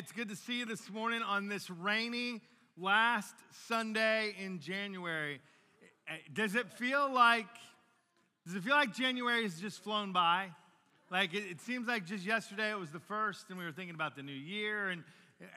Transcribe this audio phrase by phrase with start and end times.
[0.00, 2.40] it's good to see you this morning on this rainy
[2.78, 3.34] last
[3.68, 5.42] Sunday in January.
[6.32, 7.44] Does it feel like
[8.46, 10.46] does it feel like January has just flown by?
[11.10, 13.94] Like it, it seems like just yesterday it was the first, and we were thinking
[13.94, 15.04] about the new year and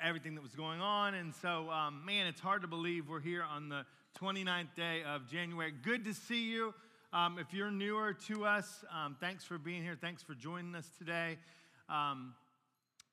[0.03, 1.13] everything that was going on.
[1.13, 3.85] And so, um, man, it's hard to believe we're here on the
[4.19, 5.71] 29th day of January.
[5.71, 6.73] Good to see you.
[7.13, 9.97] Um, if you're newer to us, um, thanks for being here.
[10.01, 11.37] Thanks for joining us today.
[11.87, 12.33] Um,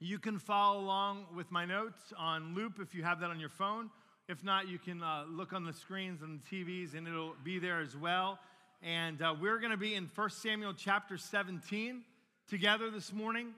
[0.02, 3.50] you can follow along with my notes on loop if you have that on your
[3.50, 3.90] phone.
[4.28, 7.58] If not, you can uh, look on the screens and the TVs and it'll be
[7.58, 8.38] there as well.
[8.82, 12.00] And uh, we're going to be in 1 Samuel chapter 17
[12.48, 13.48] together this morning.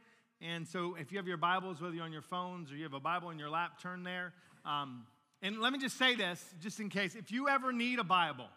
[0.40, 2.94] And so if you have your Bibles, whether you're on your phones or you have
[2.94, 4.32] a Bible in your lap, turn there.
[4.64, 5.06] Um,
[5.42, 7.14] and let me just say this, just in case.
[7.14, 8.48] If you ever need a Bible,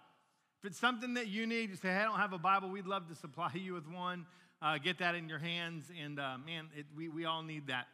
[0.60, 2.88] if it's something that you need, you say, hey, I don't have a Bible, we'd
[2.88, 4.26] love to supply you with one
[4.62, 5.86] uh, get that in your hands.
[6.04, 7.88] And uh, man, it, we, we all need that.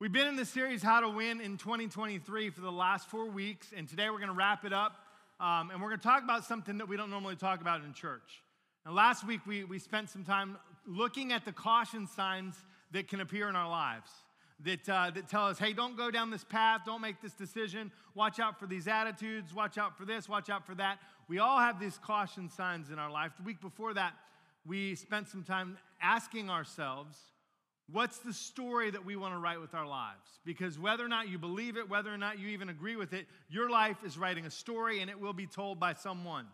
[0.00, 3.68] We've been in the series How to Win in 2023 for the last four weeks,
[3.76, 4.96] and today we're going to wrap it up.
[5.40, 7.92] Um, and we're going to talk about something that we don't normally talk about in
[7.92, 8.42] church.
[8.86, 12.56] Now, last week we, we spent some time looking at the caution signs
[12.92, 14.10] that can appear in our lives
[14.64, 17.90] that, uh, that tell us, hey, don't go down this path, don't make this decision,
[18.14, 20.98] watch out for these attitudes, watch out for this, watch out for that.
[21.28, 23.32] We all have these caution signs in our life.
[23.36, 24.14] The week before that,
[24.66, 27.18] we spent some time asking ourselves,
[27.90, 30.28] what's the story that we want to write with our lives?
[30.44, 33.26] Because whether or not you believe it, whether or not you even agree with it,
[33.48, 36.46] your life is writing a story and it will be told by someone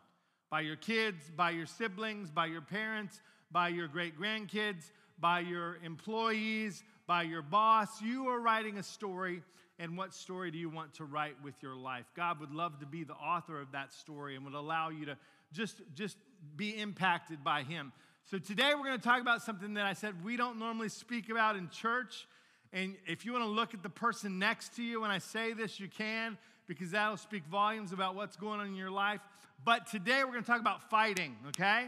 [0.51, 3.21] by your kids, by your siblings, by your parents,
[3.53, 8.03] by your great grandkids, by your employees, by your boss.
[8.03, 9.43] You are writing a story.
[9.79, 12.05] And what story do you want to write with your life?
[12.15, 15.17] God would love to be the author of that story and would allow you to
[15.53, 16.19] just, just
[16.57, 17.93] be impacted by him.
[18.31, 21.31] So today we're going to talk about something that I said we don't normally speak
[21.31, 22.27] about in church.
[22.73, 25.53] And if you want to look at the person next to you when I say
[25.53, 26.39] this, you can,
[26.69, 29.21] because that'll speak volumes about what's going on in your life.
[29.65, 31.87] But today we're going to talk about fighting, okay?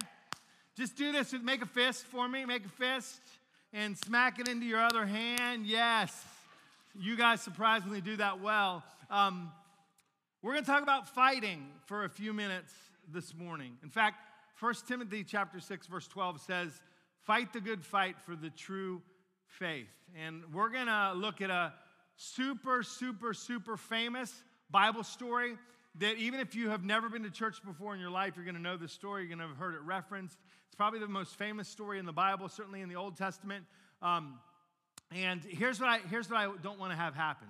[0.77, 1.33] Just do this.
[1.33, 2.45] Make a fist for me.
[2.45, 3.21] Make a fist
[3.73, 5.67] and smack it into your other hand.
[5.67, 6.25] Yes.
[6.99, 8.83] You guys surprisingly do that well.
[9.11, 9.53] Um,
[10.43, 12.73] we're going to talk about fighting for a few minutes
[13.11, 13.77] this morning.
[13.83, 14.17] In fact,
[14.63, 16.81] 1 Timothy chapter 6 verse 12 says,
[17.25, 19.03] "Fight the good fight for the true
[19.49, 21.75] faith." And we're going to look at a
[22.15, 25.59] super super super famous Bible story
[25.97, 28.55] that even if you have never been to church before in your life, you're going
[28.55, 29.23] to know this story.
[29.23, 30.39] You're going to have heard it referenced.
[30.69, 33.67] It's probably the most famous story in the Bible, certainly in the Old Testament.
[34.01, 34.39] Um,
[35.11, 37.49] and here's what I here's what I don't want to have happen.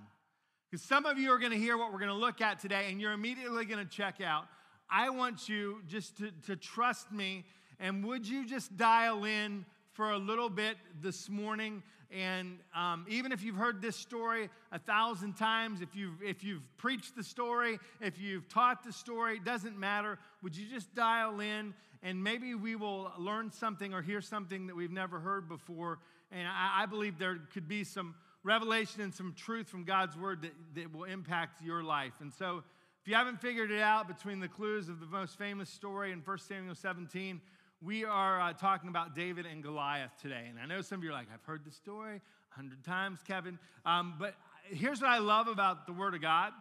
[0.70, 2.86] Because some of you are going to hear what we're going to look at today,
[2.90, 4.46] and you're immediately going to check out.
[4.94, 7.44] I want you just to, to trust me.
[7.80, 11.82] And would you just dial in for a little bit this morning?
[12.10, 16.62] And um, even if you've heard this story a thousand times, if you've, if you've
[16.76, 20.18] preached the story, if you've taught the story, it doesn't matter.
[20.42, 21.72] Would you just dial in
[22.02, 26.00] and maybe we will learn something or hear something that we've never heard before?
[26.30, 28.14] And I, I believe there could be some
[28.44, 32.12] revelation and some truth from God's word that, that will impact your life.
[32.20, 32.62] And so,
[33.02, 36.20] if you haven't figured it out between the clues of the most famous story in
[36.20, 37.40] 1 Samuel 17,
[37.80, 40.44] we are uh, talking about David and Goliath today.
[40.48, 42.20] And I know some of you are like, I've heard the story
[42.52, 43.58] a hundred times, Kevin.
[43.84, 44.36] Um, but
[44.70, 46.52] here's what I love about the Word of God.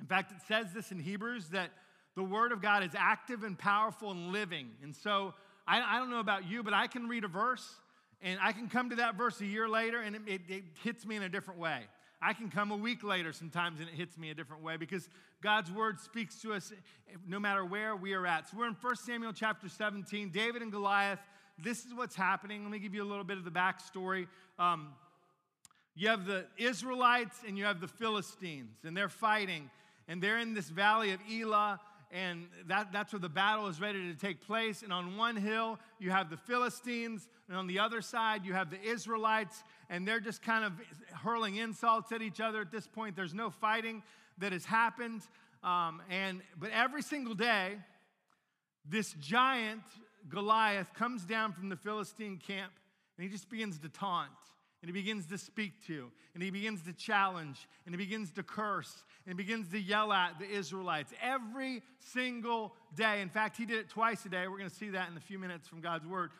[0.00, 1.70] In fact, it says this in Hebrews that
[2.16, 4.68] the Word of God is active and powerful and living.
[4.82, 5.32] And so
[5.64, 7.76] I, I don't know about you, but I can read a verse
[8.20, 11.06] and I can come to that verse a year later and it, it, it hits
[11.06, 11.82] me in a different way.
[12.24, 15.08] I can come a week later sometimes and it hits me a different way because
[15.42, 16.72] God's word speaks to us
[17.26, 18.48] no matter where we are at.
[18.48, 21.18] So we're in 1 Samuel chapter 17, David and Goliath.
[21.58, 22.62] This is what's happening.
[22.62, 24.28] Let me give you a little bit of the backstory.
[24.56, 24.90] Um,
[25.96, 29.68] you have the Israelites and you have the Philistines, and they're fighting,
[30.06, 31.80] and they're in this valley of Elah
[32.12, 34.82] and that, that's where the battle is ready to take place.
[34.82, 38.70] And on one hill, you have the Philistines, and on the other side, you have
[38.70, 40.72] the Israelites, and they're just kind of
[41.22, 43.14] hurling insults at each other at this point.
[43.14, 44.02] There's no fighting
[44.38, 45.20] that has happened.
[45.62, 47.76] Um, and, but every single day,
[48.88, 49.82] this giant
[50.30, 52.72] Goliath comes down from the Philistine camp,
[53.16, 54.30] and he just begins to taunt
[54.82, 58.42] and he begins to speak to, and he begins to challenge, and he begins to
[58.42, 63.20] curse, and he begins to yell at the Israelites every single day.
[63.20, 64.48] In fact, he did it twice a day.
[64.48, 66.30] We're going to see that in a few minutes from God's word.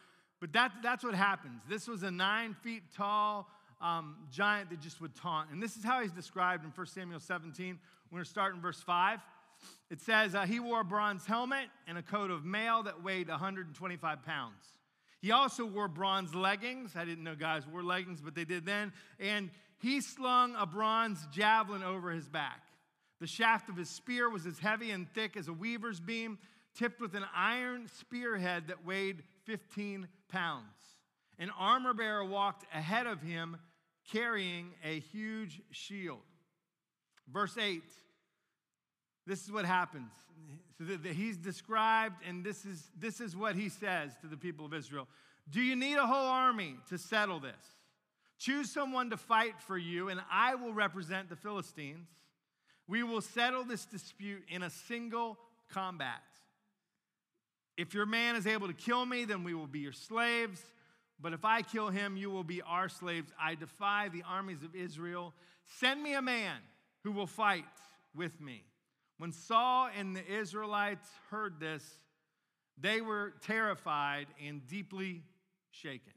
[0.43, 1.63] But that, that's what happens.
[1.69, 3.49] This was a nine feet tall
[3.81, 5.51] um, giant that just would taunt.
[5.53, 7.79] And this is how he's described in 1 Samuel 17.
[8.11, 9.21] We're going to start in verse 5.
[9.89, 13.29] It says, uh, He wore a bronze helmet and a coat of mail that weighed
[13.29, 14.65] 125 pounds.
[15.21, 16.97] He also wore bronze leggings.
[16.97, 18.93] I didn't know guys wore leggings, but they did then.
[19.21, 19.49] And
[19.79, 22.63] he slung a bronze javelin over his back.
[23.21, 26.39] The shaft of his spear was as heavy and thick as a weaver's beam,
[26.75, 30.67] tipped with an iron spearhead that weighed 15 pounds.
[31.39, 33.57] An armor bearer walked ahead of him
[34.11, 36.21] carrying a huge shield.
[37.29, 37.83] Verse 8
[39.27, 40.11] this is what happens.
[40.79, 44.75] So he's described, and this is, this is what he says to the people of
[44.75, 45.07] Israel
[45.51, 47.53] Do you need a whole army to settle this?
[48.39, 52.09] Choose someone to fight for you, and I will represent the Philistines.
[52.89, 55.39] We will settle this dispute in a single
[55.71, 56.23] combat.
[57.77, 60.61] If your man is able to kill me, then we will be your slaves.
[61.21, 63.31] But if I kill him, you will be our slaves.
[63.41, 65.33] I defy the armies of Israel.
[65.79, 66.57] Send me a man
[67.05, 67.65] who will fight
[68.15, 68.65] with me.
[69.19, 71.85] When Saul and the Israelites heard this,
[72.79, 75.23] they were terrified and deeply
[75.71, 76.13] shaken.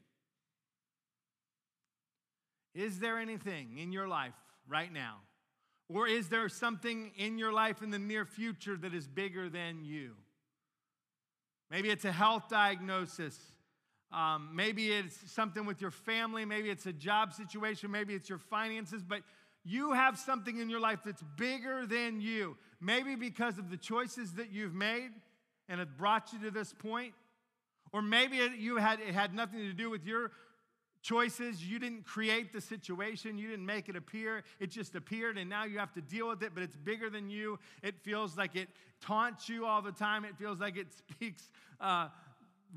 [2.74, 4.34] Is there anything in your life
[4.68, 5.18] right now,
[5.88, 9.84] or is there something in your life in the near future that is bigger than
[9.84, 10.12] you?
[11.70, 13.38] Maybe it's a health diagnosis.
[14.12, 16.44] Um, maybe it's something with your family.
[16.44, 17.90] Maybe it's a job situation.
[17.90, 19.02] Maybe it's your finances.
[19.02, 19.22] But
[19.64, 22.56] you have something in your life that's bigger than you.
[22.80, 25.10] Maybe because of the choices that you've made
[25.68, 27.14] and it brought you to this point.
[27.92, 30.30] Or maybe you had, it had nothing to do with your
[31.06, 31.64] choices.
[31.64, 34.42] You didn't create the situation, you didn't make it appear.
[34.58, 37.30] It just appeared, and now you have to deal with it, but it's bigger than
[37.30, 37.58] you.
[37.82, 38.68] It feels like it
[39.00, 41.48] taunts you all the time, it feels like it speaks
[41.80, 42.08] uh,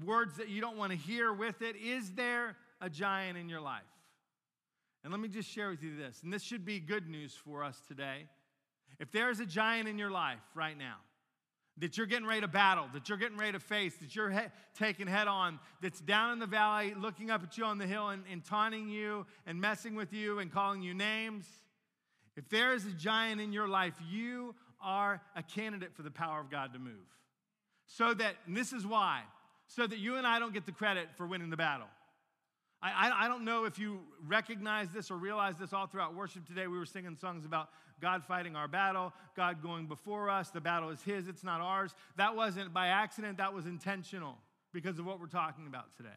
[0.06, 1.76] words that you don't want to hear with it.
[1.76, 3.82] Is there a giant in your life?
[5.04, 7.64] And let me just share with you this, and this should be good news for
[7.64, 8.28] us today.
[9.00, 10.98] If there's a giant in your life right now
[11.80, 14.48] that you're getting ready to battle, that you're getting ready to face, that you're he-
[14.78, 18.10] taking head on, that's down in the valley looking up at you on the hill
[18.10, 21.46] and, and taunting you and messing with you and calling you names,
[22.36, 26.40] if there is a giant in your life, you are a candidate for the power
[26.40, 26.94] of God to move.
[27.86, 29.22] So that, and this is why,
[29.68, 31.88] so that you and I don't get the credit for winning the battle.
[32.82, 36.68] I, I, don't know if you recognize this or realize this all throughout worship today.
[36.68, 40.50] We were singing songs about God fighting our battle, God going before us.
[40.50, 41.94] The battle is His, it's not ours.
[42.16, 44.38] That wasn't by accident, that was intentional
[44.72, 46.10] because of what we're talking about today.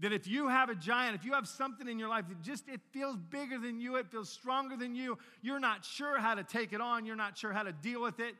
[0.00, 2.68] That if you have a giant, if you have something in your life that just
[2.68, 6.44] it feels bigger than you, it feels stronger than you, you're not sure how to
[6.44, 8.34] take it on, you're not sure how to deal with it.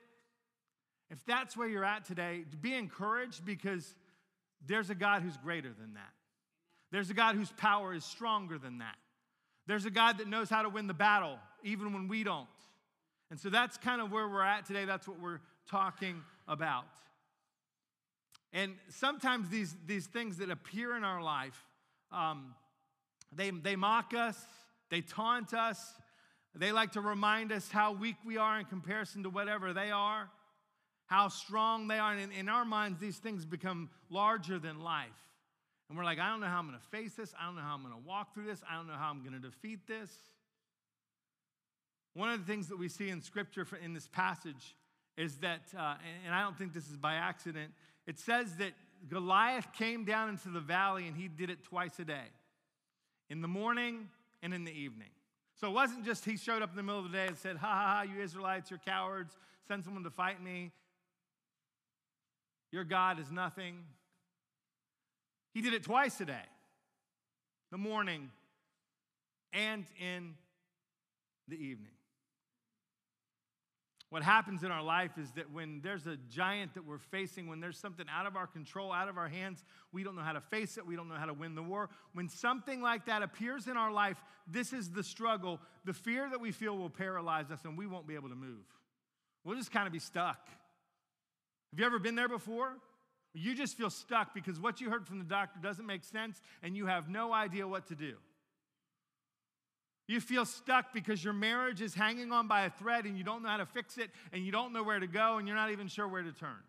[1.10, 3.94] If that's where you're at today, be encouraged because
[4.66, 6.12] there's a God who's greater than that.
[6.94, 8.94] There's a God whose power is stronger than that.
[9.66, 12.46] There's a God that knows how to win the battle, even when we don't.
[13.32, 14.84] And so that's kind of where we're at today.
[14.84, 16.84] That's what we're talking about.
[18.52, 21.60] And sometimes these, these things that appear in our life,
[22.12, 22.54] um,
[23.34, 24.38] they, they mock us,
[24.88, 25.94] they taunt us,
[26.54, 30.30] they like to remind us how weak we are in comparison to whatever they are,
[31.06, 32.12] how strong they are.
[32.12, 35.10] And in, in our minds, these things become larger than life.
[35.94, 37.32] And we're like, I don't know how I'm going to face this.
[37.40, 38.60] I don't know how I'm going to walk through this.
[38.68, 40.10] I don't know how I'm going to defeat this.
[42.14, 44.74] One of the things that we see in Scripture in this passage
[45.16, 45.94] is that, uh,
[46.26, 47.70] and I don't think this is by accident,
[48.08, 48.72] it says that
[49.08, 52.26] Goliath came down into the valley and he did it twice a day
[53.30, 54.08] in the morning
[54.42, 55.10] and in the evening.
[55.60, 57.58] So it wasn't just he showed up in the middle of the day and said,
[57.58, 59.36] Ha ha ha, you Israelites, you're cowards,
[59.68, 60.72] send someone to fight me.
[62.72, 63.84] Your God is nothing.
[65.54, 66.42] He did it twice a day
[67.70, 68.30] the morning
[69.52, 70.34] and in
[71.48, 71.92] the evening.
[74.10, 77.58] What happens in our life is that when there's a giant that we're facing, when
[77.58, 80.40] there's something out of our control, out of our hands, we don't know how to
[80.40, 81.90] face it, we don't know how to win the war.
[82.12, 85.60] When something like that appears in our life, this is the struggle.
[85.84, 88.64] The fear that we feel will paralyze us and we won't be able to move.
[89.42, 90.48] We'll just kind of be stuck.
[91.72, 92.76] Have you ever been there before?
[93.34, 96.76] You just feel stuck because what you heard from the doctor doesn't make sense and
[96.76, 98.14] you have no idea what to do.
[100.06, 103.42] You feel stuck because your marriage is hanging on by a thread and you don't
[103.42, 105.72] know how to fix it and you don't know where to go and you're not
[105.72, 106.62] even sure where to turn.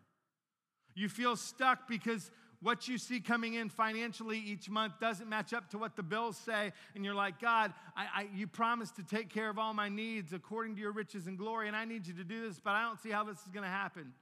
[0.94, 2.30] You feel stuck because
[2.62, 6.36] what you see coming in financially each month doesn't match up to what the bills
[6.38, 9.90] say, and you're like, God, I, I, you promised to take care of all my
[9.90, 12.70] needs according to your riches and glory, and I need you to do this, but
[12.70, 14.12] I don't see how this is going to happen.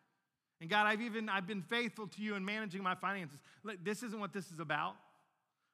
[0.65, 3.39] And God, I've even I've been faithful to you in managing my finances.
[3.83, 4.97] This isn't what this is about.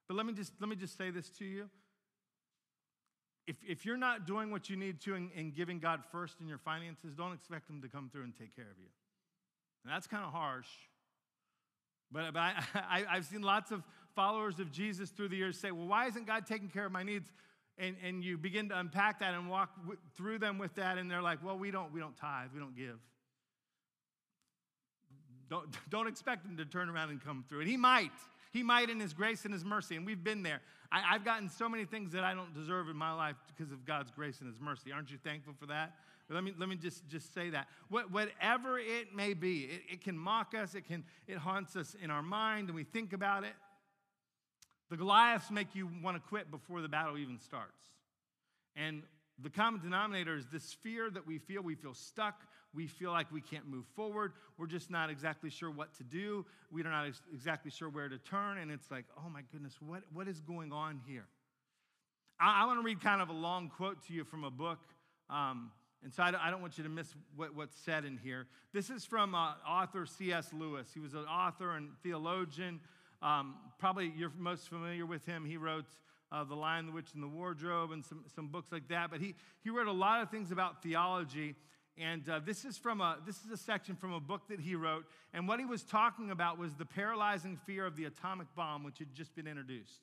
[0.09, 1.71] But let me just let me just say this to you.
[3.47, 6.59] If, if you're not doing what you need to in giving God first in your
[6.59, 8.89] finances, don't expect Him to come through and take care of you.
[9.85, 10.67] And that's kind of harsh.
[12.11, 13.85] But, but I, I, I've seen lots of
[14.17, 17.05] followers of Jesus through the years say, well, why isn't God taking care of my
[17.05, 17.31] needs?
[17.79, 21.09] and, and you begin to unpack that and walk w- through them with that, and
[21.09, 22.99] they're like, well, we don't, we don't tithe, we don't give.
[25.51, 27.61] Don't, don't expect him to turn around and come through.
[27.61, 28.13] And he might.
[28.53, 29.97] He might in his grace and his mercy.
[29.97, 30.61] And we've been there.
[30.91, 33.85] I, have gotten so many things that I don't deserve in my life because of
[33.85, 34.91] God's grace and his mercy.
[34.91, 35.95] Aren't you thankful for that?
[36.29, 37.67] Let me, let me just, just say that.
[37.89, 41.97] What, whatever it may be, it, it can mock us, it, can, it haunts us
[42.01, 43.53] in our mind, and we think about it.
[44.91, 47.83] The Goliaths make you want to quit before the battle even starts.
[48.77, 49.03] And
[49.43, 51.63] the common denominator is this fear that we feel.
[51.63, 52.43] We feel stuck.
[52.73, 54.33] We feel like we can't move forward.
[54.57, 56.47] We're just not exactly sure what to do.
[56.71, 58.59] We're not exactly sure where to turn.
[58.59, 61.27] And it's like, oh my goodness, what, what is going on here?
[62.41, 64.79] I, I want to read kind of a long quote to you from a book.
[65.29, 65.73] Um,
[66.03, 68.47] and so I don't, I don't, want you to miss what, what's said in here.
[68.73, 70.53] This is from uh, author C.S.
[70.53, 70.89] Lewis.
[70.95, 72.81] He was an author and theologian.
[73.21, 75.45] Um, probably you're most familiar with him.
[75.45, 75.85] He wrote
[76.33, 79.11] uh, The Lion, the Witch, and the Wardrobe and some, some books like that.
[79.11, 81.55] But he, he wrote a lot of things about theology.
[82.01, 84.75] And uh, this, is from a, this is a section from a book that he
[84.75, 85.05] wrote.
[85.35, 88.99] And what he was talking about was the paralyzing fear of the atomic bomb, which
[88.99, 90.01] had just been introduced.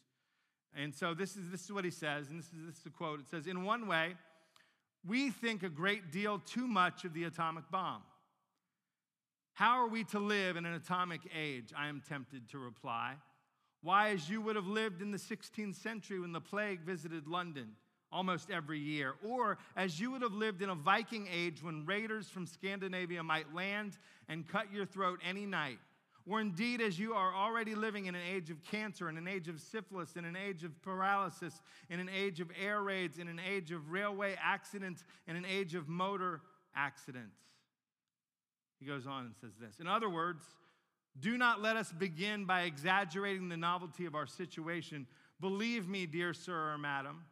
[0.75, 2.92] And so this is, this is what he says, and this is, this is a
[2.92, 3.20] quote.
[3.20, 4.13] It says, In one way,
[5.08, 8.04] we think a great deal too much of the atomic bomb.
[9.54, 11.74] How are we to live in an atomic age?
[11.75, 13.16] I am tempted to reply.
[13.82, 17.70] Why, as you would have lived in the 16th century when the plague visited London
[18.11, 22.27] almost every year, or as you would have lived in a Viking age when raiders
[22.27, 23.97] from Scandinavia might land
[24.29, 25.79] and cut your throat any night,
[26.29, 29.47] or indeed as you are already living in an age of cancer, in an age
[29.47, 33.39] of syphilis, in an age of paralysis, in an age of air raids, in an
[33.39, 36.41] age of railway accidents, in an age of motor
[36.75, 37.37] accidents.
[38.79, 39.79] He goes on and says this.
[39.79, 40.43] In other words,
[41.19, 45.07] do not let us begin by exaggerating the novelty of our situation.
[45.41, 47.23] Believe me, dear sir or madam,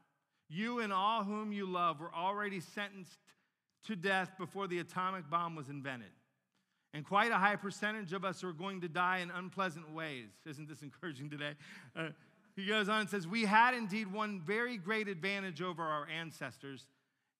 [0.49, 3.19] you and all whom you love were already sentenced
[3.87, 6.11] to death before the atomic bomb was invented.
[6.93, 10.29] And quite a high percentage of us are going to die in unpleasant ways.
[10.45, 11.53] Isn't this encouraging today?
[11.95, 12.09] Uh,
[12.55, 16.87] he goes on and says, We had indeed one very great advantage over our ancestors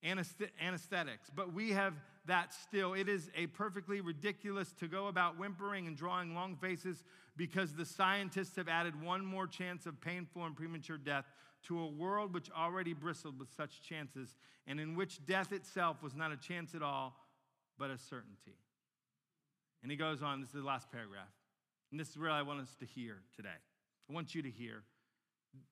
[0.04, 1.94] anesthetics, but we have
[2.26, 2.94] that still.
[2.94, 7.02] It is a perfectly ridiculous to go about whimpering and drawing long faces
[7.36, 11.24] because the scientists have added one more chance of painful and premature death
[11.68, 16.14] to a world which already bristled with such chances and in which death itself was
[16.14, 17.14] not a chance at all,
[17.78, 18.56] but a certainty.
[19.82, 21.28] And he goes on, this is the last paragraph.
[21.90, 23.48] And this is where I want us to hear today.
[24.08, 24.82] I want you to hear,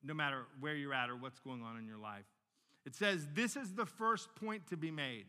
[0.03, 2.25] no matter where you're at or what's going on in your life.
[2.87, 5.27] It says, This is the first point to be made.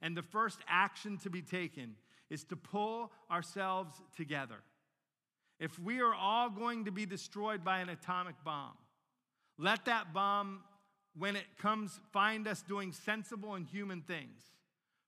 [0.00, 1.94] And the first action to be taken
[2.30, 4.62] is to pull ourselves together.
[5.60, 8.72] If we are all going to be destroyed by an atomic bomb,
[9.58, 10.62] let that bomb,
[11.16, 14.44] when it comes, find us doing sensible and human things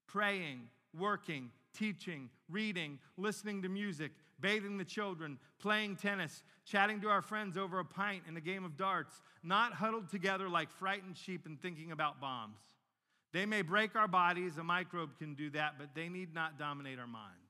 [0.07, 7.23] praying, working, teaching, reading, listening to music, bathing the children, playing tennis, chatting to our
[7.23, 11.47] friends over a pint and a game of darts, not huddled together like frightened sheep
[11.47, 12.61] and thinking about bombs.
[13.33, 17.01] They may break our bodies, a microbe can do that, but they need not dominate
[17.01, 17.44] our minds.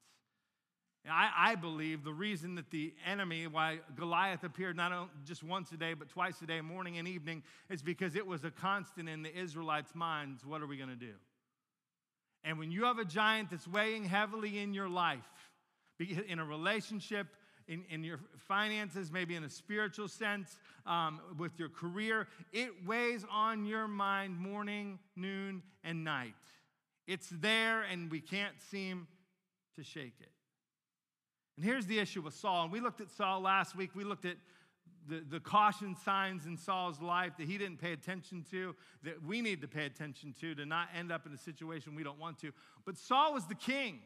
[1.11, 5.77] I, I, believe the reason that the enemy, why Goliath appeared not just once a
[5.77, 9.23] day, but twice a day, morning and evening, is because it was a constant in
[9.23, 10.47] the Israelites' minds.
[10.47, 11.13] What are we going to do?
[12.43, 15.21] And when you have a giant that's weighing heavily in your life,
[15.99, 17.27] in a relationship,
[17.69, 23.25] in, in your finances, maybe in a spiritual sense, um, with your career, it weighs
[23.31, 26.35] on your mind morning, noon, and night.
[27.07, 29.07] It's there, and we can't seem
[29.77, 30.34] to shake it.
[31.57, 32.65] And here's the issue with Saul.
[32.65, 33.91] And we looked at Saul last week.
[33.95, 34.37] We looked at
[35.09, 39.43] the, the caution signs in Saul's life that he didn't pay attention to, that we
[39.43, 42.39] need to pay attention to, to not end up in a situation we don't want
[42.41, 42.53] to.
[42.85, 44.01] But Saul was the king.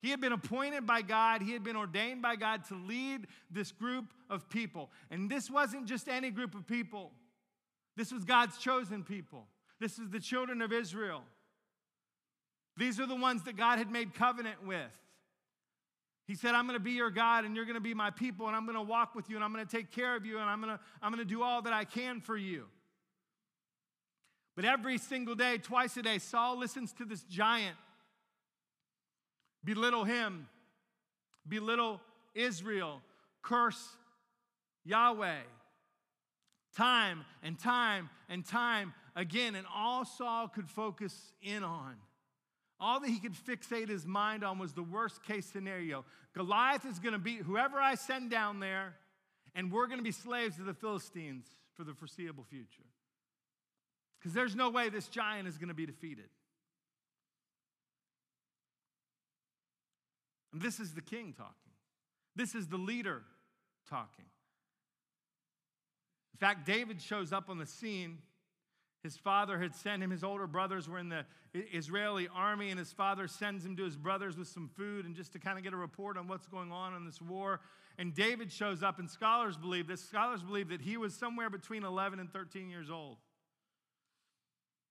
[0.00, 3.72] He had been appointed by God, he had been ordained by God to lead this
[3.72, 4.90] group of people.
[5.10, 7.12] And this wasn't just any group of people,
[7.96, 9.46] this was God's chosen people.
[9.80, 11.22] This is the children of Israel.
[12.78, 14.92] These are the ones that God had made covenant with.
[16.26, 18.48] He said, I'm going to be your God and you're going to be my people
[18.48, 20.38] and I'm going to walk with you and I'm going to take care of you
[20.38, 22.64] and I'm going to, I'm going to do all that I can for you.
[24.56, 27.76] But every single day, twice a day, Saul listens to this giant
[29.62, 30.48] belittle him,
[31.46, 32.00] belittle
[32.34, 33.02] Israel,
[33.42, 33.96] curse
[34.84, 35.40] Yahweh.
[36.76, 41.94] Time and time and time again, and all Saul could focus in on
[42.78, 46.04] all that he could fixate his mind on was the worst case scenario.
[46.34, 48.94] Goliath is going to be whoever I send down there,
[49.54, 52.84] and we're going to be slaves to the Philistines for the foreseeable future.
[54.18, 56.28] Because there's no way this giant is going to be defeated.
[60.52, 61.52] And this is the king talking.
[62.34, 63.22] This is the leader
[63.88, 64.24] talking.
[66.34, 68.18] In fact, David shows up on the scene.
[69.06, 72.92] His father had sent him, his older brothers were in the Israeli army, and his
[72.92, 75.72] father sends him to his brothers with some food and just to kind of get
[75.72, 77.60] a report on what's going on in this war.
[77.98, 80.02] And David shows up, and scholars believe this.
[80.02, 83.18] Scholars believe that he was somewhere between 11 and 13 years old.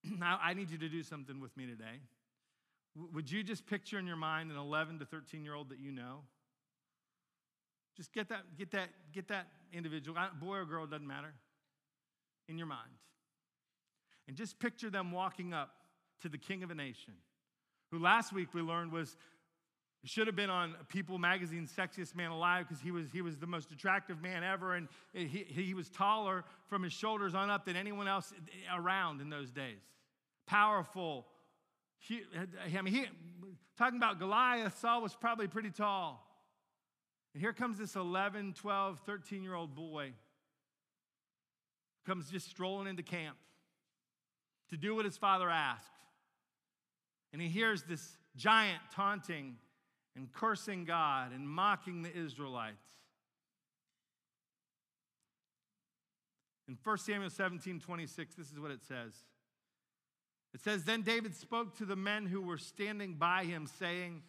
[0.18, 2.00] now, I need you to do something with me today.
[3.12, 5.92] Would you just picture in your mind an 11 to 13 year old that you
[5.92, 6.20] know?
[7.98, 11.34] Just get that, get that, get that individual, boy or girl, doesn't matter,
[12.48, 12.92] in your mind.
[14.28, 15.70] And just picture them walking up
[16.22, 17.14] to the king of a nation,
[17.90, 19.16] who last week we learned was
[20.06, 23.46] should have been on People Magazine's Sexiest Man Alive because he was, he was the
[23.46, 27.76] most attractive man ever, and he, he was taller from his shoulders on up than
[27.76, 28.32] anyone else
[28.72, 29.80] around in those days.
[30.46, 31.26] Powerful.
[31.98, 32.22] He,
[32.78, 33.06] I mean, he,
[33.76, 36.24] talking about Goliath, Saul was probably pretty tall.
[37.34, 40.12] And here comes this 11, 12, 13 year old boy,
[42.06, 43.36] comes just strolling into camp
[44.70, 45.86] to do what his father asked.
[47.32, 49.56] And he hears this giant taunting
[50.16, 52.82] and cursing God and mocking the Israelites.
[56.68, 59.12] In 1 Samuel 17 26, this is what it says.
[60.54, 64.22] It says, Then David spoke to the men who were standing by him, saying,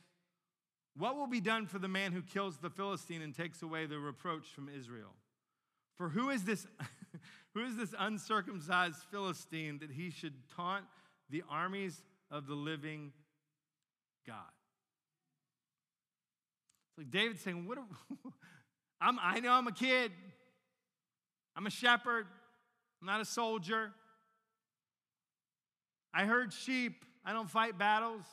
[0.96, 3.98] What will be done for the man who kills the Philistine and takes away the
[3.98, 5.16] reproach from Israel?
[5.98, 6.68] For who is this,
[7.54, 10.86] who is this uncircumcised Philistine that he should taunt
[11.30, 13.12] the armies of the living
[14.26, 14.36] God?
[16.90, 17.78] It's like David saying, what
[19.02, 20.12] I'm, I know I'm a kid.
[21.56, 22.28] I'm a shepherd.
[23.02, 23.92] I'm not a soldier.
[26.14, 27.06] I herd sheep.
[27.26, 28.24] I don't fight battles.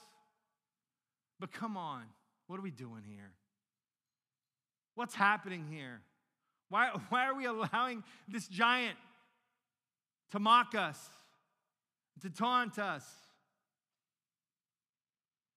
[1.41, 2.05] But come on,
[2.47, 3.33] what are we doing here?
[4.95, 6.01] What's happening here?
[6.69, 8.97] Why, why are we allowing this giant
[10.33, 10.99] to mock us,
[12.23, 13.05] to taunt us?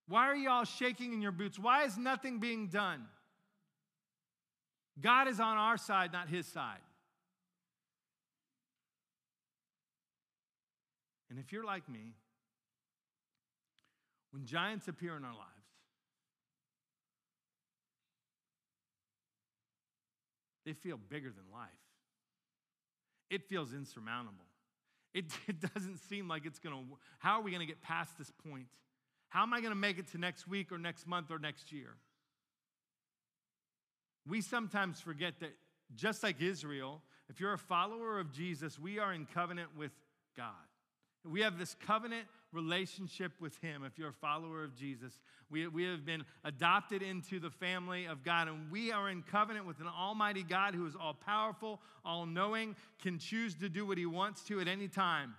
[0.08, 1.60] Why are you all shaking in your boots?
[1.60, 3.06] Why is nothing being done?
[5.00, 6.80] God is on our side, not his side.
[11.30, 12.15] And if you're like me,
[14.32, 15.57] when giants appear in our lives,
[20.67, 21.69] they feel bigger than life.
[23.30, 24.45] It feels insurmountable.
[25.13, 28.17] It, it doesn't seem like it's going to, how are we going to get past
[28.17, 28.67] this point?
[29.30, 31.71] How am I going to make it to next week or next month or next
[31.71, 31.95] year?
[34.27, 35.51] We sometimes forget that
[35.95, 39.91] just like Israel, if you're a follower of Jesus, we are in covenant with
[40.36, 40.66] God.
[41.25, 43.84] We have this covenant relationship with Him.
[43.84, 48.23] If you're a follower of Jesus, we, we have been adopted into the family of
[48.23, 52.25] God, and we are in covenant with an Almighty God who is all powerful, all
[52.25, 55.36] knowing, can choose to do what He wants to at any time.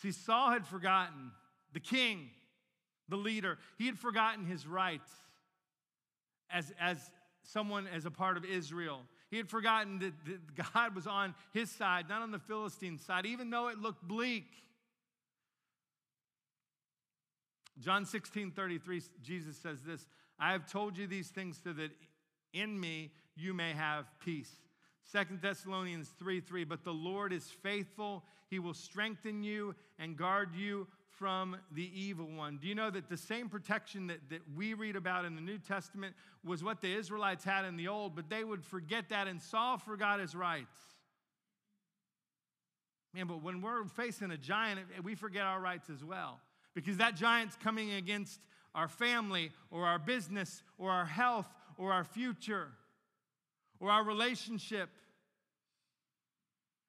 [0.00, 1.32] See, Saul had forgotten,
[1.72, 2.30] the king,
[3.08, 5.10] the leader, he had forgotten his rights
[6.50, 6.98] as, as
[7.42, 9.00] someone, as a part of Israel.
[9.30, 13.26] He had forgotten that, that God was on his side, not on the Philistine side,
[13.26, 14.46] even though it looked bleak.
[17.78, 20.06] John 16 33, Jesus says this
[20.38, 21.90] I have told you these things so that
[22.52, 24.50] in me you may have peace.
[25.04, 28.24] Second Thessalonians 3 3, but the Lord is faithful.
[28.48, 30.86] He will strengthen you and guard you
[31.18, 32.58] from the evil one.
[32.60, 35.58] Do you know that the same protection that, that we read about in the New
[35.58, 39.42] Testament was what the Israelites had in the Old, but they would forget that, and
[39.42, 40.76] Saul forgot his rights.
[43.14, 46.40] Man, but when we're facing a giant, we forget our rights as well.
[46.74, 48.40] Because that giant's coming against
[48.74, 51.46] our family or our business or our health
[51.78, 52.68] or our future
[53.80, 54.90] or our relationship.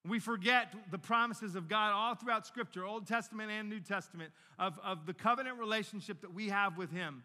[0.07, 4.79] We forget the promises of God all throughout Scripture, Old Testament and New Testament, of,
[4.83, 7.23] of the covenant relationship that we have with Him.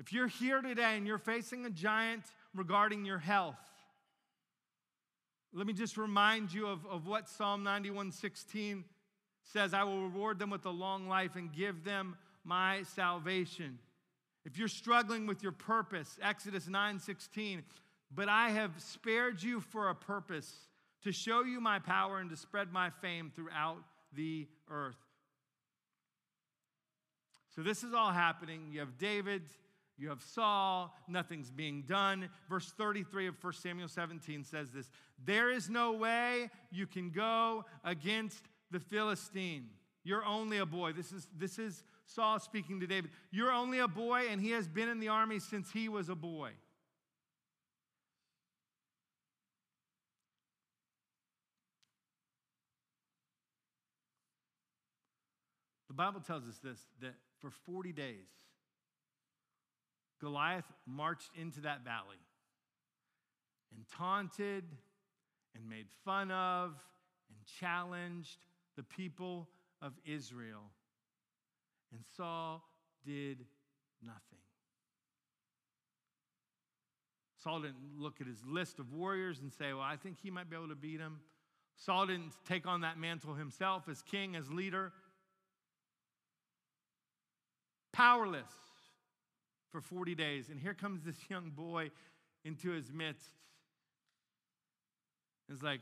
[0.00, 3.56] If you're here today and you're facing a giant regarding your health,
[5.54, 8.84] let me just remind you of, of what Psalm 91 16
[9.44, 13.78] says I will reward them with a long life and give them my salvation.
[14.44, 17.62] If you're struggling with your purpose, Exodus 9 16,
[18.14, 20.52] but I have spared you for a purpose
[21.02, 23.78] to show you my power and to spread my fame throughout
[24.12, 24.96] the earth.
[27.54, 28.68] So, this is all happening.
[28.70, 29.42] You have David,
[29.98, 32.28] You have Saul, nothing's being done.
[32.50, 34.90] Verse 33 of 1 Samuel 17 says this
[35.24, 39.68] There is no way you can go against the Philistine.
[40.04, 40.92] You're only a boy.
[40.92, 43.10] This is, this is Saul speaking to David.
[43.30, 46.14] You're only a boy, and he has been in the army since he was a
[46.14, 46.50] boy.
[55.96, 58.28] Bible tells us this that for 40 days,
[60.20, 62.20] Goliath marched into that valley
[63.74, 64.64] and taunted
[65.54, 66.70] and made fun of
[67.28, 68.38] and challenged
[68.76, 69.48] the people
[69.82, 70.70] of Israel.
[71.92, 72.62] And Saul
[73.04, 73.44] did
[74.02, 74.38] nothing.
[77.42, 80.50] Saul didn't look at his list of warriors and say, Well, I think he might
[80.50, 81.20] be able to beat him.
[81.76, 84.92] Saul didn't take on that mantle himself as king, as leader.
[87.96, 88.52] Powerless
[89.72, 90.50] for 40 days.
[90.50, 91.90] And here comes this young boy
[92.44, 93.30] into his midst.
[95.48, 95.80] It's like,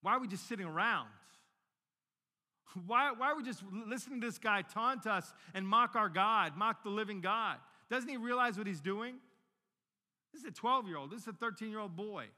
[0.00, 1.08] why are we just sitting around?
[2.86, 6.56] Why, why are we just listening to this guy taunt us and mock our God,
[6.56, 7.58] mock the living God?
[7.90, 9.16] Doesn't he realize what he's doing?
[10.32, 12.28] This is a 12 year old, this is a 13 year old boy.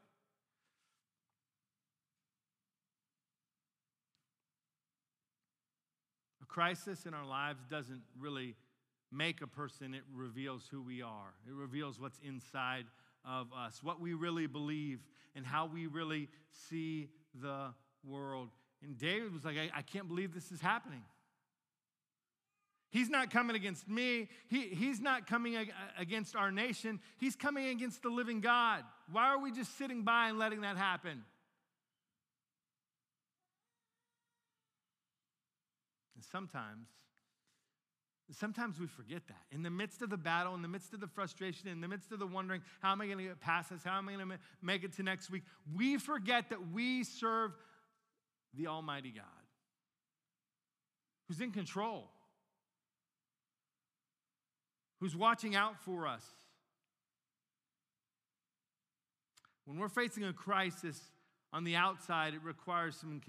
[6.55, 8.55] Crisis in our lives doesn't really
[9.11, 11.35] make a person, it reveals who we are.
[11.49, 12.85] It reveals what's inside
[13.25, 15.01] of us, what we really believe,
[15.35, 16.29] and how we really
[16.69, 17.09] see
[17.43, 17.75] the
[18.09, 18.51] world.
[18.85, 21.03] And David was like, I, I can't believe this is happening.
[22.91, 24.29] He's not coming against me.
[24.47, 25.57] He, he's not coming
[25.99, 27.01] against our nation.
[27.19, 28.85] He's coming against the living God.
[29.11, 31.25] Why are we just sitting by and letting that happen?
[36.35, 36.89] Sometimes,
[38.33, 39.45] sometimes we forget that.
[39.53, 42.11] In the midst of the battle, in the midst of the frustration, in the midst
[42.11, 43.85] of the wondering, how am I going to get past this?
[43.85, 45.45] How am I going to make it to next week?
[45.77, 47.53] We forget that we serve
[48.53, 49.25] the Almighty God
[51.29, 52.11] who's in control,
[54.99, 56.25] who's watching out for us.
[59.67, 61.01] When we're facing a crisis
[61.53, 63.21] on the outside, it requires some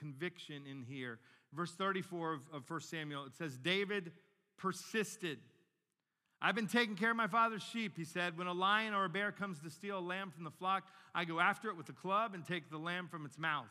[0.00, 1.20] conviction in here.
[1.54, 4.12] Verse 34 of, of 1 Samuel, it says, David
[4.56, 5.38] persisted.
[6.42, 8.36] I've been taking care of my father's sheep, he said.
[8.36, 11.24] When a lion or a bear comes to steal a lamb from the flock, I
[11.24, 13.66] go after it with a club and take the lamb from its mouth.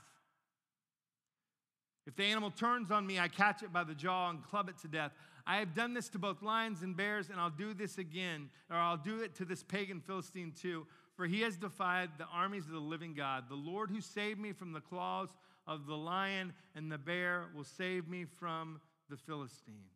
[2.06, 4.78] If the animal turns on me, I catch it by the jaw and club it
[4.80, 5.12] to death.
[5.46, 8.78] I have done this to both lions and bears, and I'll do this again, or
[8.78, 10.88] I'll do it to this pagan Philistine too.
[11.16, 13.46] For he has defied the armies of the living God.
[13.48, 15.30] The Lord who saved me from the claws
[15.66, 19.90] of the lion and the bear will save me from the Philistine.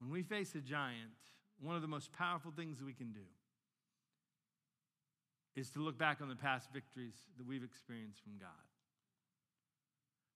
[0.00, 1.10] When we face a giant,
[1.60, 3.20] one of the most powerful things we can do
[5.54, 8.48] is to look back on the past victories that we've experienced from God.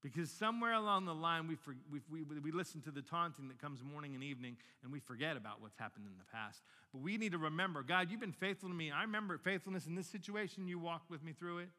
[0.02, 3.58] Because somewhere along the line, we, for, we, we, we listen to the taunting that
[3.58, 6.62] comes morning and evening, and we forget about what's happened in the past.
[6.92, 8.92] But we need to remember God, you've been faithful to me.
[8.92, 10.68] I remember faithfulness in this situation.
[10.68, 11.70] You walked with me through it.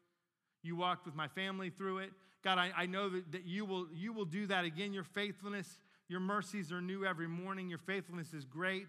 [0.62, 2.10] You walked with my family through it.
[2.42, 4.92] God, I, I know that, that you, will, you will do that again.
[4.92, 7.68] Your faithfulness, your mercies are new every morning.
[7.68, 8.88] Your faithfulness is great.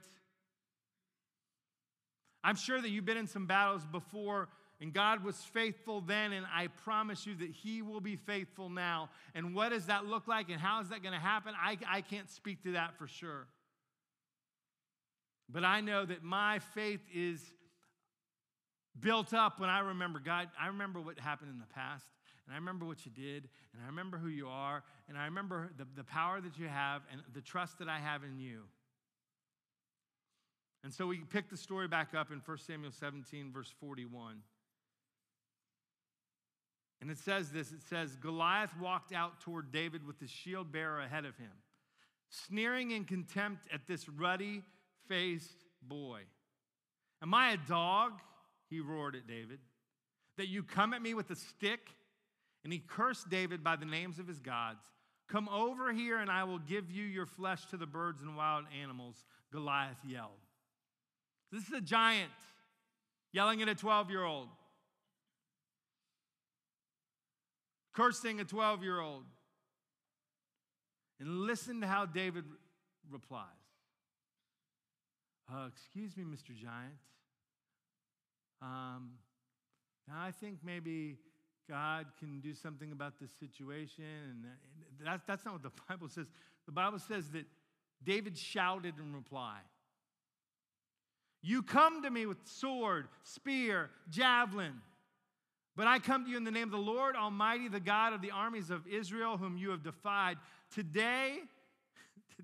[2.44, 4.48] I'm sure that you've been in some battles before,
[4.80, 9.10] and God was faithful then, and I promise you that He will be faithful now.
[9.36, 11.54] And what does that look like, and how is that going to happen?
[11.62, 13.48] I, I can't speak to that for sure.
[15.50, 17.42] But I know that my faith is
[19.02, 22.06] built up when I remember, God, I remember what happened in the past,
[22.46, 25.72] and I remember what you did, and I remember who you are, and I remember
[25.78, 28.62] the, the power that you have, and the trust that I have in you.
[30.84, 34.38] And so we pick the story back up in 1 Samuel 17, verse 41.
[37.02, 41.00] And it says this it says, Goliath walked out toward David with the shield bearer
[41.00, 41.52] ahead of him,
[42.30, 44.64] sneering in contempt at this ruddy
[45.08, 46.22] faced boy.
[47.22, 48.14] Am I a dog?
[48.70, 49.60] He roared at David,
[50.38, 51.80] that you come at me with a stick?
[52.64, 54.84] And he cursed David by the names of his gods.
[55.30, 58.66] Come over here, and I will give you your flesh to the birds and wild
[58.82, 60.32] animals, Goliath yelled.
[61.52, 62.32] This is a giant
[63.32, 64.50] yelling at a 12 year old,
[67.94, 69.24] cursing a 12 year old.
[71.20, 72.46] And listen to how David
[73.12, 73.44] replies
[75.52, 76.56] uh, Excuse me, Mr.
[76.56, 76.96] Giant.
[78.62, 79.12] Um,
[80.14, 81.18] I think maybe
[81.70, 84.04] God can do something about this situation.
[84.30, 86.26] And that, that's not what the Bible says.
[86.66, 87.46] The Bible says that
[88.04, 89.58] David shouted in reply.
[91.42, 94.82] You come to me with sword, spear, javelin.
[95.76, 98.22] But I come to you in the name of the Lord Almighty, the God of
[98.22, 100.38] the armies of Israel, whom you have defied.
[100.74, 101.38] Today,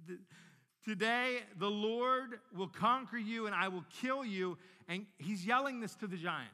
[0.85, 4.57] today the Lord will conquer you and I will kill you.
[4.87, 6.51] And he's yelling this to the giant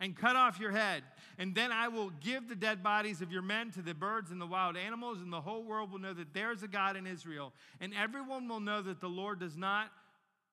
[0.00, 1.02] and cut off your head.
[1.38, 4.40] And then I will give the dead bodies of your men to the birds and
[4.40, 7.52] the wild animals, and the whole world will know that there's a God in Israel.
[7.80, 9.90] And everyone will know that the Lord does not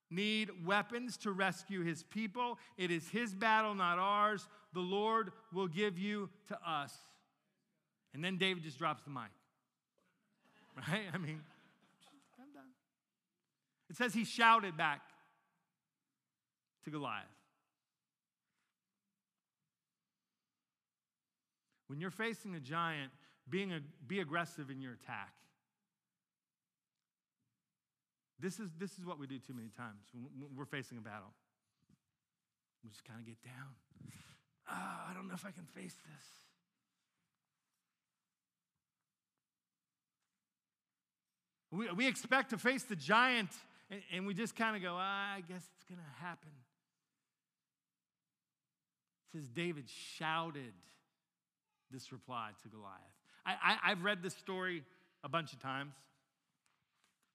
[0.10, 2.58] need weapons to rescue his people.
[2.78, 4.48] It is his battle, not ours.
[4.74, 6.94] The Lord will give you to us.
[8.14, 9.24] And then David just drops the mic.
[10.88, 11.04] Right?
[11.14, 11.42] I mean.
[13.90, 15.02] It says he shouted back
[16.86, 17.26] to Goliath.
[21.88, 23.12] When you're facing a giant,
[23.50, 25.34] being a, be aggressive in your attack.
[28.40, 31.34] This is, this is what we do too many times when we're facing a battle.
[32.84, 33.76] We just kind of get down.
[34.70, 36.26] Oh, I don't know if I can face this.
[41.72, 43.50] We, we expect to face the giant,
[43.90, 46.52] and, and we just kind of go, ah, I guess it's going to happen.
[49.32, 49.86] Says David
[50.18, 50.74] shouted
[51.92, 53.00] this reply to Goliath.
[53.46, 54.84] I, I, have read this story
[55.24, 55.94] a bunch of times.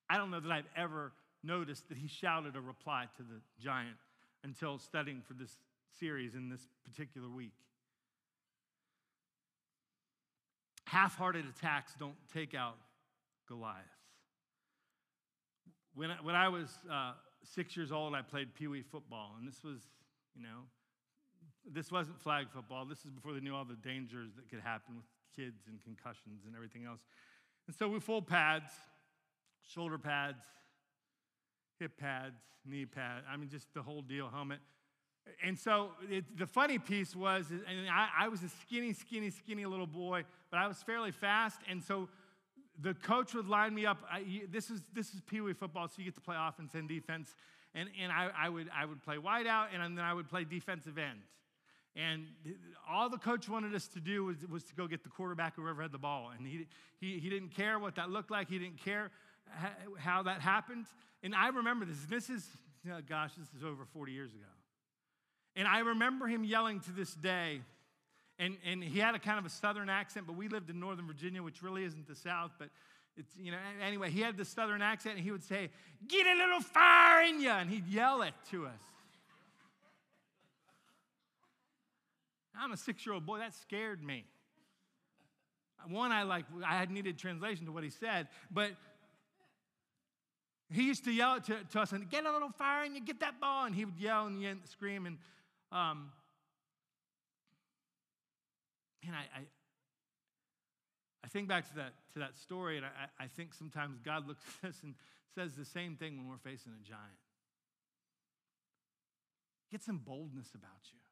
[0.09, 3.97] I don't know that I've ever noticed that he shouted a reply to the giant
[4.45, 5.51] until studying for this
[5.99, 7.53] series in this particular week.
[10.85, 12.77] Half hearted attacks don't take out
[13.49, 13.83] Goliath.
[15.95, 19.49] When I, when I was uh, six years old, I played Pee Wee football, and
[19.49, 19.81] this was,
[20.37, 20.63] you know,
[21.73, 22.85] this wasn't flag football.
[22.85, 26.43] This is before they knew all the dangers that could happen with kids and concussions
[26.47, 27.01] and everything else.
[27.67, 28.71] And so we full pads,
[29.63, 30.43] shoulder pads,
[31.79, 33.23] hip pads, knee pad.
[33.31, 34.61] I mean, just the whole deal, helmet.
[35.43, 39.67] And so it, the funny piece was, and I, I was a skinny, skinny, skinny
[39.67, 41.59] little boy, but I was fairly fast.
[41.69, 42.09] And so
[42.81, 43.99] the coach would line me up.
[44.11, 46.89] I, this is this is Pee Wee football, so you get to play offense and
[46.89, 47.35] defense.
[47.75, 50.97] And, and I, I, would, I would play wideout, and then I would play defensive
[50.97, 51.19] end.
[51.97, 52.27] And
[52.89, 55.81] all the coach wanted us to do was, was to go get the quarterback, whoever
[55.81, 56.31] had the ball.
[56.37, 56.67] And he,
[57.01, 59.11] he, he didn't care what that looked like, he didn't care
[59.99, 60.87] how that happened.
[61.23, 61.97] And I remember this.
[62.09, 62.47] This is,
[62.91, 64.45] oh gosh, this is over 40 years ago.
[65.55, 67.63] And I remember him yelling to this day.
[68.39, 71.07] And, and he had a kind of a southern accent, but we lived in Northern
[71.07, 72.51] Virginia, which really isn't the South.
[72.59, 72.69] But
[73.17, 75.71] it's, you know, anyway, he had this southern accent, and he would say,
[76.07, 77.49] Get a little fire in you.
[77.49, 78.83] And he'd yell it to us.
[82.59, 83.39] I'm a six year old boy.
[83.39, 84.25] That scared me.
[85.89, 88.73] One, I like, I had needed translation to what he said, but
[90.69, 93.21] he used to yell to, to us and get a little fire and you get
[93.21, 93.67] that ball.
[93.67, 95.07] And he would yell and scream.
[95.07, 95.19] And,
[95.71, 96.11] um,
[99.15, 99.43] I, I,
[101.25, 104.43] I think back to that, to that story, and I, I think sometimes God looks
[104.63, 104.95] at us and
[105.35, 107.19] says the same thing when we're facing a giant.
[109.71, 111.06] Get some boldness about you.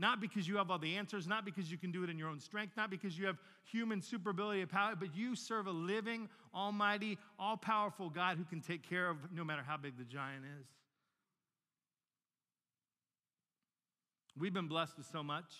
[0.00, 2.30] Not because you have all the answers, not because you can do it in your
[2.30, 3.36] own strength, not because you have
[3.70, 8.44] human super ability of power, but you serve a living, almighty, all powerful God who
[8.44, 10.66] can take care of no matter how big the giant is.
[14.38, 15.52] We've been blessed with so much.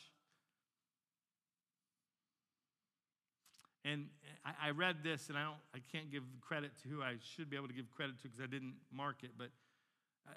[3.85, 4.07] And
[4.43, 7.51] I, I read this, and I, don't, I can't give credit to who I should
[7.51, 9.49] be able to give credit to because I didn't mark it, but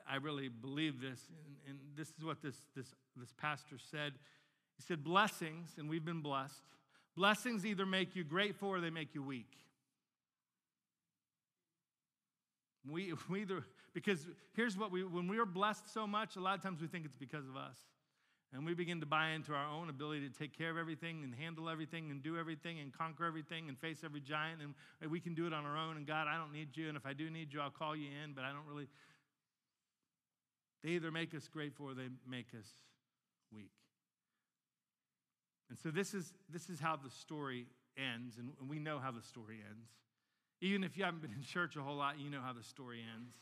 [0.09, 4.13] I really believe this, and, and this is what this, this, this pastor said.
[4.77, 6.61] He said, Blessings, and we've been blessed,
[7.15, 9.51] blessings either make you grateful or they make you weak.
[12.89, 16.57] We, we either, because here's what we, when we are blessed so much, a lot
[16.57, 17.77] of times we think it's because of us.
[18.53, 21.33] And we begin to buy into our own ability to take care of everything and
[21.33, 24.61] handle everything and do everything and conquer everything and face every giant.
[24.61, 25.97] And we can do it on our own.
[25.97, 26.87] And God, I don't need you.
[26.87, 28.87] And if I do need you, I'll call you in, but I don't really
[30.83, 32.67] they either make us grateful or they make us
[33.53, 33.71] weak.
[35.69, 37.67] And so this is, this is how the story
[37.97, 39.87] ends, and we know how the story ends.
[40.61, 43.01] Even if you haven't been in church a whole lot, you know how the story
[43.15, 43.33] ends.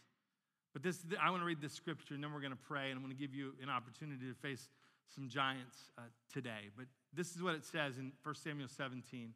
[0.74, 2.98] But this, I want to read this scripture, and then we're going to pray, and
[2.98, 4.70] I'm going to give you an opportunity to face
[5.14, 6.70] some giants uh, today.
[6.78, 9.34] But this is what it says in 1 Samuel 17.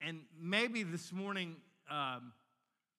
[0.00, 1.56] And maybe this morning,
[1.90, 2.32] um,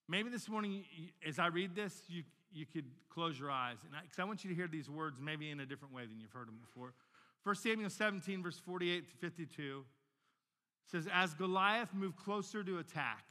[0.08, 0.84] maybe this morning,
[1.26, 3.76] as I read this, you, you could close your eyes.
[3.84, 6.20] And I, I, want you to hear these words maybe in a different way than
[6.20, 6.92] you've heard them before.
[7.44, 9.84] 1 Samuel 17, verse 48 to 52
[10.90, 13.24] says, As Goliath moved closer to attack,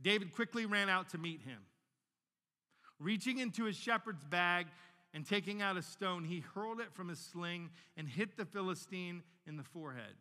[0.00, 1.58] David quickly ran out to meet him.
[2.98, 4.66] Reaching into his shepherd's bag
[5.12, 9.22] and taking out a stone, he hurled it from his sling and hit the Philistine
[9.46, 10.14] in the forehead.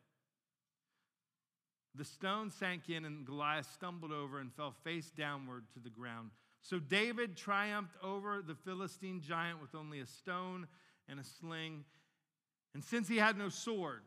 [1.95, 6.31] The stone sank in, and Goliath stumbled over and fell face downward to the ground.
[6.65, 10.65] So David triumphed over the Philistine giant with only a stone
[11.07, 11.85] and a sling.
[12.73, 14.01] And since he had no sword,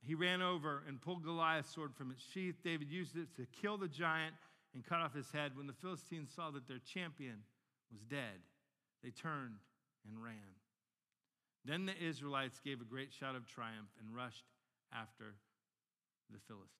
[0.00, 2.54] he ran over and pulled Goliath's sword from its sheath.
[2.62, 4.34] David used it to kill the giant
[4.74, 5.56] and cut off his head.
[5.56, 7.42] When the Philistines saw that their champion
[7.90, 8.38] was dead,
[9.02, 9.58] they turned
[10.08, 10.54] and ran.
[11.64, 14.44] Then the Israelites gave a great shout of triumph and rushed
[14.92, 15.34] after
[16.30, 16.70] the Philistines.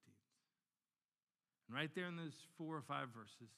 [1.66, 3.50] And right there in those four or five verses,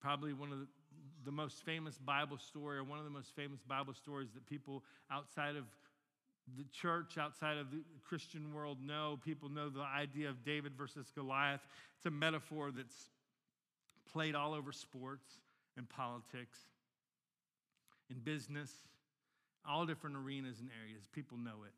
[0.00, 0.66] probably one of the,
[1.24, 4.82] the most famous Bible story or one of the most famous Bible stories that people
[5.10, 5.64] outside of
[6.56, 9.18] the church, outside of the Christian world know.
[9.24, 11.60] People know the idea of David versus Goliath.
[11.96, 13.10] It's a metaphor that's
[14.10, 15.26] played all over sports
[15.76, 16.58] and politics,
[18.10, 18.72] in business,
[19.68, 21.04] all different arenas and areas.
[21.12, 21.72] People know it.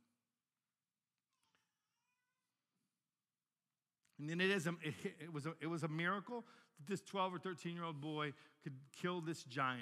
[4.21, 4.75] And then it, is a,
[5.21, 6.45] it, was a, it was a miracle
[6.81, 9.81] that this 12 or 13 year old boy could kill this giant.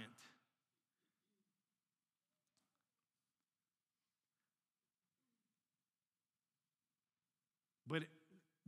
[7.87, 8.03] But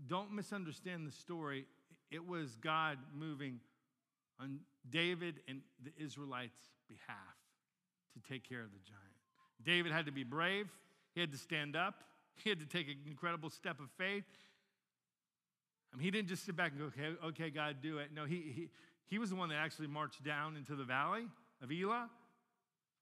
[0.06, 1.66] don't misunderstand the story.
[2.10, 3.60] It was God moving
[4.40, 7.36] on David and the Israelites' behalf
[8.14, 9.04] to take care of the giant.
[9.62, 10.68] David had to be brave,
[11.14, 12.02] he had to stand up,
[12.34, 14.24] he had to take an incredible step of faith.
[15.92, 18.10] I mean, he didn't just sit back and go, okay, okay God, do it.
[18.14, 18.68] No, he, he,
[19.06, 21.26] he was the one that actually marched down into the valley
[21.62, 22.08] of Elah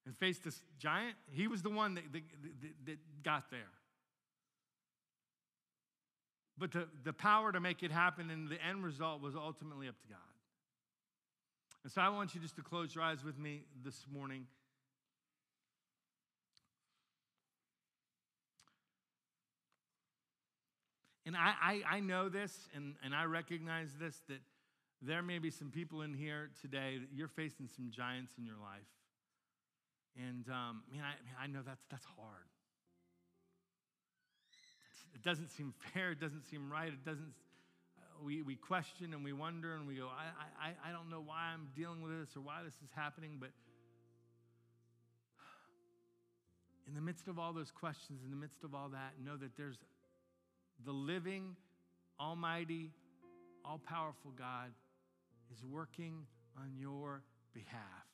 [0.07, 1.15] and faced this giant.
[1.31, 2.23] He was the one that, that,
[2.63, 3.61] that, that got there.
[6.57, 10.01] But the, the power to make it happen and the end result was ultimately up
[10.01, 10.19] to God.
[11.85, 14.47] And so I want you just to close your eyes with me this morning.
[21.29, 24.41] And I, I, I, know this and, and I recognize this that
[25.03, 28.57] there may be some people in here today that you're facing some giants in your
[28.57, 28.89] life.
[30.17, 32.49] And um, man, I, I know that's, that's hard.
[35.15, 36.13] It doesn't seem fair.
[36.13, 36.89] It doesn't seem right.
[36.89, 37.35] It doesn't,
[37.99, 41.21] uh, we, we question and we wonder and we go, I, I, I don't know
[41.21, 43.51] why I'm dealing with this or why this is happening, but
[46.89, 49.55] in the midst of all those questions, in the midst of all that, know that
[49.59, 49.77] there's
[50.85, 51.57] the living,
[52.21, 52.91] almighty,
[53.65, 54.71] all powerful God
[55.53, 58.07] is working on your behalf.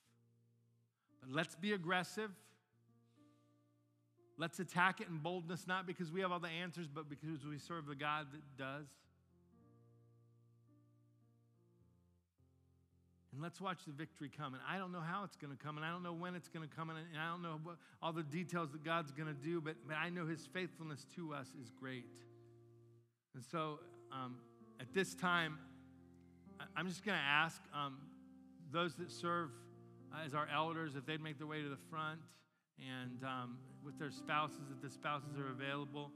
[1.21, 2.31] But let's be aggressive.
[4.37, 7.59] Let's attack it in boldness, not because we have all the answers, but because we
[7.59, 8.87] serve the God that does.
[13.33, 14.55] And let's watch the victory come.
[14.55, 16.49] And I don't know how it's going to come, and I don't know when it's
[16.49, 19.35] going to come, and I don't know what, all the details that God's going to
[19.35, 22.07] do, but, but I know His faithfulness to us is great.
[23.35, 23.81] And so
[24.13, 24.37] um,
[24.81, 25.59] at this time,
[26.77, 27.99] I'm just going to ask um,
[28.73, 29.51] those that serve
[30.25, 32.21] as our elders if they'd make their way to the front
[32.79, 36.11] and um, with their spouses, if the spouses are available.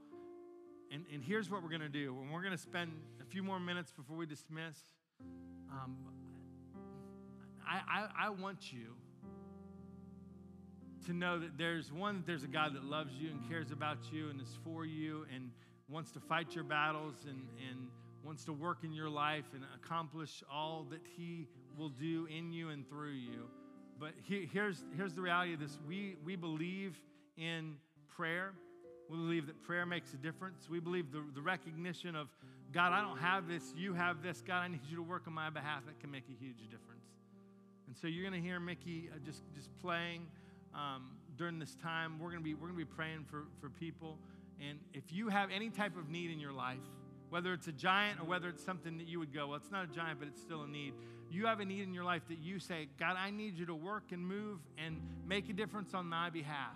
[0.91, 2.13] And, and here's what we're going to do.
[2.13, 4.77] When we're going to spend a few more minutes before we dismiss,
[5.71, 5.97] um,
[7.67, 8.95] I, I, I want you
[11.05, 14.29] to know that there's one, there's a God that loves you and cares about you
[14.29, 15.51] and is for you and
[15.89, 17.87] wants to fight your battles and, and
[18.23, 21.47] wants to work in your life and accomplish all that He
[21.77, 23.49] will do in you and through you.
[23.99, 26.99] But he, here's, here's the reality of this we, we believe
[27.37, 27.75] in
[28.07, 28.53] prayer.
[29.09, 30.69] We believe that prayer makes a difference.
[30.69, 32.27] We believe the, the recognition of,
[32.71, 34.43] God, I don't have this, you have this.
[34.45, 35.85] God, I need you to work on my behalf.
[35.87, 37.07] That can make a huge difference.
[37.87, 40.27] And so you're going to hear Mickey uh, just, just playing
[40.75, 42.19] um, during this time.
[42.19, 44.19] We're going to be, we're going to be praying for, for people.
[44.67, 46.77] And if you have any type of need in your life,
[47.29, 49.85] whether it's a giant or whether it's something that you would go, well, it's not
[49.85, 50.93] a giant, but it's still a need.
[51.29, 53.75] You have a need in your life that you say, God, I need you to
[53.75, 56.75] work and move and make a difference on my behalf.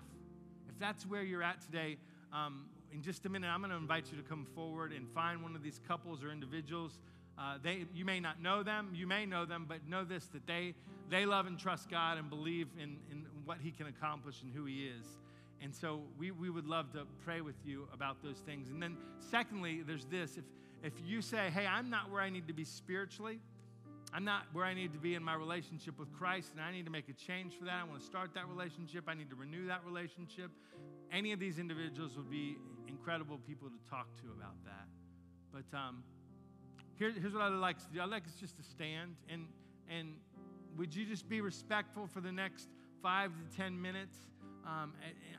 [0.69, 1.97] If that's where you're at today,
[2.31, 5.41] um, in just a minute, I'm going to invite you to come forward and find
[5.41, 6.99] one of these couples or individuals.
[7.37, 10.45] Uh, they, you may not know them, you may know them, but know this that
[10.45, 10.75] they,
[11.09, 14.65] they love and trust God and believe in, in what He can accomplish and who
[14.65, 15.05] He is.
[15.63, 18.69] And so we, we would love to pray with you about those things.
[18.69, 20.43] And then, secondly, there's this if,
[20.83, 23.39] if you say, hey, I'm not where I need to be spiritually,
[24.13, 26.85] I'm not where I need to be in my relationship with Christ, and I need
[26.85, 27.79] to make a change for that.
[27.81, 29.05] I want to start that relationship.
[29.07, 30.51] I need to renew that relationship.
[31.11, 32.57] Any of these individuals would be
[32.87, 34.87] incredible people to talk to about that.
[35.51, 36.03] But um,
[36.99, 38.01] here, here's what I'd like to do.
[38.01, 39.47] I'd like us just to stand and
[39.89, 40.15] and
[40.77, 42.69] would you just be respectful for the next
[43.01, 44.17] five to ten minutes?
[44.65, 44.93] Um,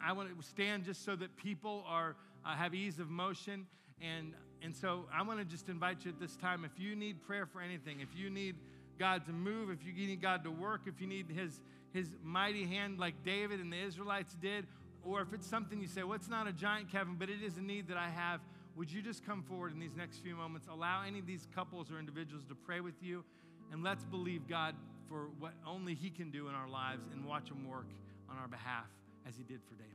[0.05, 3.67] I want to stand just so that people are uh, have ease of motion.
[4.01, 6.65] And and so I want to just invite you at this time.
[6.65, 8.57] If you need prayer for anything, if you need
[8.99, 11.61] God to move, if you need God to work, if you need His
[11.93, 14.67] His mighty hand like David and the Israelites did,
[15.05, 17.59] or if it's something you say, well, it's not a giant, Kevin, but it is
[17.59, 18.41] a need that I have.
[18.77, 20.67] Would you just come forward in these next few moments?
[20.69, 23.25] Allow any of these couples or individuals to pray with you,
[23.73, 24.75] and let's believe God
[25.09, 27.87] for what only He can do in our lives and watch Him work
[28.29, 28.87] on our behalf
[29.27, 29.91] as He did for David.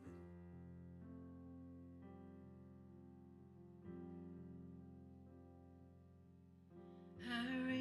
[7.31, 7.78] I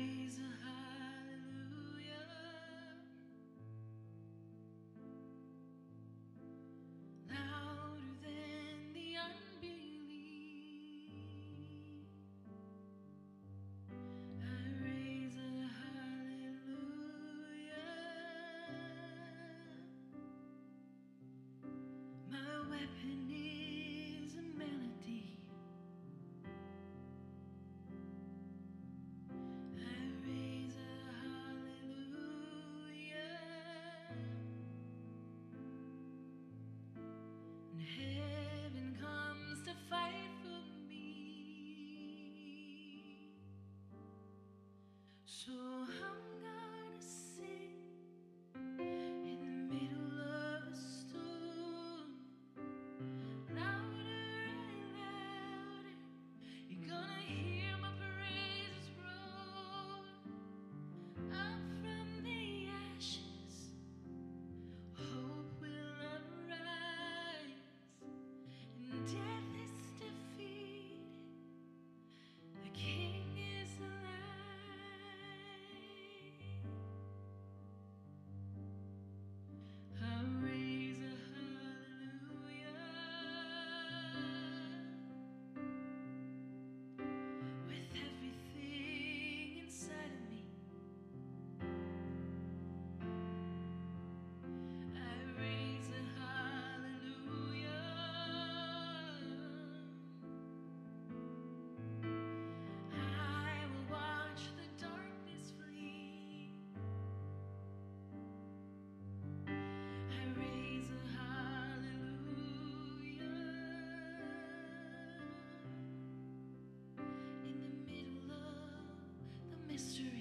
[119.79, 120.18] mystery.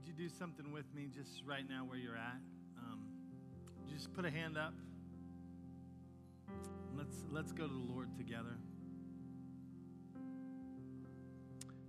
[0.00, 2.40] Would you do something with me just right now where you're at?
[2.78, 3.00] Um,
[3.92, 4.72] just put a hand up.
[6.96, 8.56] Let's, let's go to the Lord together.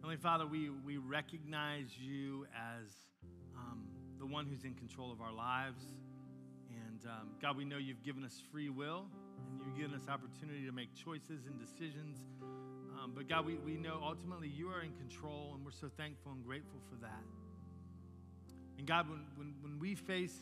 [0.01, 2.89] Heavenly Father, we, we recognize you as
[3.55, 3.83] um,
[4.19, 5.81] the one who's in control of our lives.
[6.69, 9.05] And um, God, we know you've given us free will
[9.37, 12.17] and you've given us opportunity to make choices and decisions.
[12.41, 16.33] Um, but God, we, we know ultimately you are in control, and we're so thankful
[16.33, 17.23] and grateful for that.
[18.81, 20.35] And God, when, when, when we face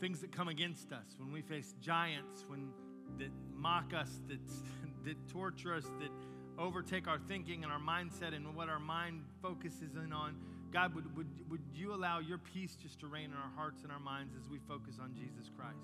[0.00, 2.70] things that come against us, when we face giants, when
[3.18, 4.40] that mock us, that,
[5.04, 6.10] that torture us, that
[6.58, 10.34] overtake our thinking and our mindset and what our mind focuses in on,
[10.72, 13.92] God, would, would, would you allow your peace just to reign in our hearts and
[13.92, 15.78] our minds as we focus on Jesus Christ?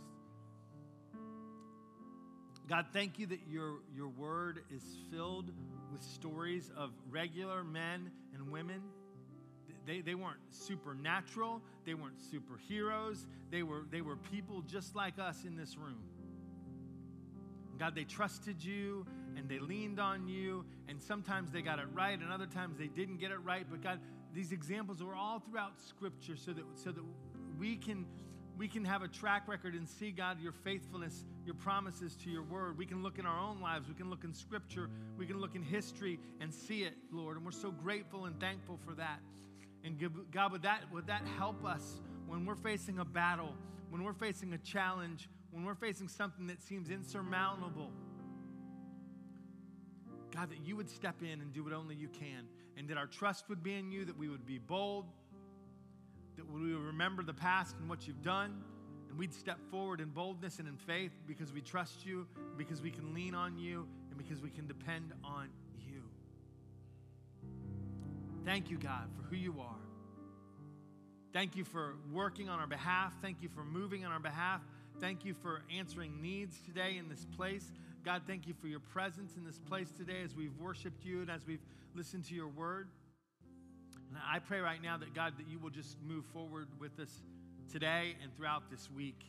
[2.68, 5.52] God, thank you that your, your word is filled
[5.92, 8.82] with stories of regular men and women.
[9.86, 15.44] They, they weren't supernatural, they weren't superheroes, they were, they were people just like us
[15.44, 16.00] in this room.
[17.78, 19.04] God, they trusted you
[19.36, 22.86] and they leaned on you, and sometimes they got it right, and other times they
[22.86, 23.66] didn't get it right.
[23.68, 23.98] But God,
[24.32, 27.02] these examples are all throughout Scripture so that, so that
[27.58, 28.06] we can
[28.56, 32.44] we can have a track record and see, God, your faithfulness, your promises to your
[32.44, 32.78] word.
[32.78, 33.88] We can look in our own lives.
[33.88, 34.88] We can look in scripture.
[35.18, 37.36] We can look in history and see it, Lord.
[37.36, 39.18] And we're so grateful and thankful for that.
[39.84, 40.00] And
[40.32, 43.54] God, would that, would that help us when we're facing a battle,
[43.90, 47.90] when we're facing a challenge, when we're facing something that seems insurmountable?
[50.34, 53.06] God, that you would step in and do what only you can, and that our
[53.06, 55.04] trust would be in you, that we would be bold,
[56.36, 58.64] that we would remember the past and what you've done,
[59.08, 62.26] and we'd step forward in boldness and in faith because we trust you,
[62.56, 65.50] because we can lean on you, and because we can depend on.
[68.44, 69.74] Thank you, God, for who you are.
[71.32, 73.14] Thank you for working on our behalf.
[73.22, 74.60] Thank you for moving on our behalf.
[75.00, 77.72] Thank you for answering needs today in this place.
[78.04, 81.30] God, thank you for your presence in this place today as we've worshiped you and
[81.30, 81.64] as we've
[81.94, 82.88] listened to your word.
[84.10, 87.22] And I pray right now that God, that you will just move forward with us
[87.72, 89.24] today and throughout this week.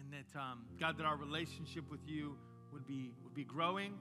[0.00, 2.36] And that, um, God, that our relationship with you
[2.72, 3.94] would be, would be growing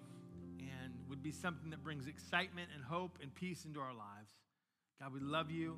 [0.59, 4.36] and would be something that brings excitement and hope and peace into our lives.
[4.99, 5.77] God, we love you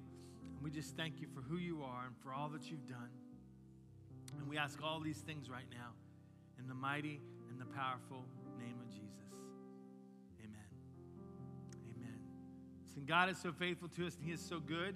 [0.55, 3.09] and we just thank you for who you are and for all that you've done.
[4.38, 5.91] And we ask all these things right now
[6.57, 8.24] in the mighty and the powerful
[8.57, 9.34] name of Jesus.
[10.39, 10.70] Amen.
[11.95, 12.20] Amen.
[12.95, 14.95] And God is so faithful to us and He is so good.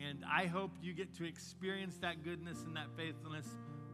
[0.00, 3.46] And I hope you get to experience that goodness and that faithfulness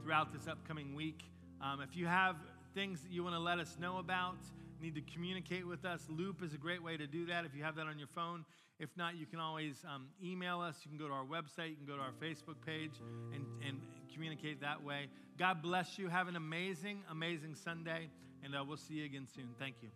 [0.03, 1.25] throughout this upcoming week.
[1.61, 2.37] Um, if you have
[2.75, 4.39] things that you want to let us know about,
[4.81, 7.63] need to communicate with us, Loop is a great way to do that if you
[7.63, 8.45] have that on your phone.
[8.79, 10.77] If not, you can always um, email us.
[10.85, 11.71] You can go to our website.
[11.71, 12.93] You can go to our Facebook page
[13.35, 13.81] and, and
[14.13, 15.09] communicate that way.
[15.39, 16.09] God bless you.
[16.09, 18.11] Have an amazing, amazing Sunday,
[18.45, 19.49] and uh, we'll see you again soon.
[19.59, 19.89] Thank you.